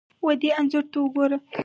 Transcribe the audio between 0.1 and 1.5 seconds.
ودې انځور ته ګوره!